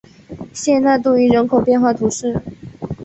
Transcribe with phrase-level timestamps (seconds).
[0.51, 2.41] 谢讷杜伊人口变化图示